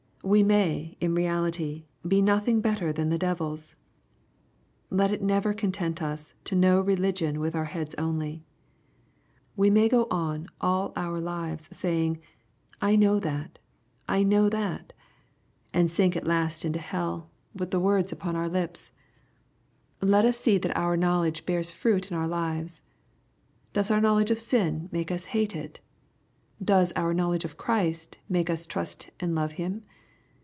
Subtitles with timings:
[0.23, 3.73] We may, in reality, be nothing better than the devils.
[4.91, 8.45] Let it never content tis to know religion with our heads only.
[9.55, 12.19] We may go on all our lives saying,
[12.79, 13.57] "I know that^ and
[14.07, 14.91] I know that/'
[15.73, 17.59] and sink at last into hell, 126 EXPOSITORY THOUGHTS.
[17.59, 18.91] with the words upon our lips.
[20.23, 22.83] Let ns see that oni knowledge bears fruit in our lives.
[23.73, 25.79] Does our knowledge of sin make us aate it?
[26.63, 29.81] Does our knowledge of Christ make us trust and love Him